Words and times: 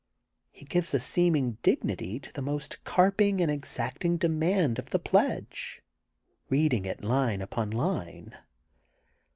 He 0.51 0.65
gives 0.65 0.95
a 0.95 0.99
seeming 0.99 1.59
dignity 1.61 2.19
to 2.21 2.33
the 2.33 2.41
most 2.41 2.83
carping 2.83 3.39
and 3.39 3.51
exacting 3.51 4.17
demand 4.17 4.79
of 4.79 4.89
the 4.89 4.97
pledge, 4.97 5.83
reading 6.49 6.85
it 6.85 7.03
line 7.03 7.39
upon 7.39 7.69
line. 7.69 8.35